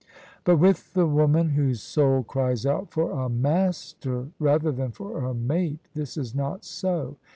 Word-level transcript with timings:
But 0.45 0.57
with 0.57 0.95
the 0.95 1.05
woman 1.05 1.49
whose 1.49 1.79
soul 1.83 2.23
cries 2.23 2.65
out 2.65 2.89
for 2.89 3.11
a 3.11 3.29
master 3.29 4.29
rather 4.39 4.71
than 4.71 4.89
for 4.89 5.23
a 5.23 5.35
mate, 5.35 5.89
this 5.93 6.17
is 6.17 6.33
not 6.33 6.65
so. 6.65 7.17